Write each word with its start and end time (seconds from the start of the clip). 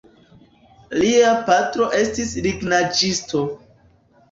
Lia 1.01 1.33
patro 1.51 1.91
estis 1.99 2.33
lignaĵisto. 2.49 3.47